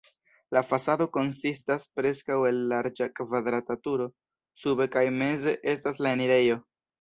La 0.55 0.61
fasado 0.67 1.05
konsistas 1.17 1.85
preskaŭ 1.99 2.37
el 2.51 2.61
larĝa 2.71 3.09
kvadrata 3.19 3.77
turo, 3.85 4.09
sube 4.63 4.89
kaj 4.97 5.05
meze 5.21 5.55
estas 5.75 6.03
la 6.07 6.17
enirejo. 6.19 6.59